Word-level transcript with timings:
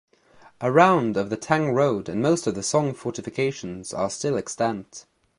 Around 0.63 1.15
of 1.15 1.29
the 1.29 1.37
Tang 1.37 1.75
road 1.75 2.09
and 2.09 2.23
most 2.23 2.47
of 2.47 2.55
the 2.55 2.63
Song 2.63 2.91
fortifications 2.95 3.93
are 3.93 4.09
still 4.09 4.35
extant. 4.35 5.05